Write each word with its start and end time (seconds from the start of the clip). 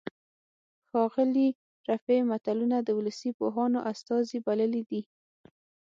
ښاغلي 0.89 1.47
رفیع 1.89 2.21
متلونه 2.31 2.77
د 2.81 2.89
ولسي 2.97 3.29
پوهانو 3.39 3.79
استازي 3.91 4.37
بللي 4.45 4.81
دي 4.89 5.01